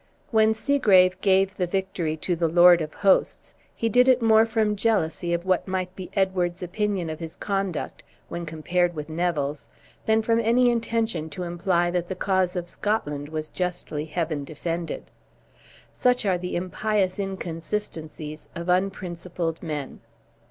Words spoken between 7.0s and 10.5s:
of his conduct, when compared with Neville's, than from